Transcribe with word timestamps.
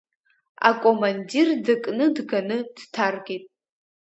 Акомандир 0.69 1.47
дыкны 1.65 2.05
дганы 2.15 2.57
дҭаркит. 2.75 3.45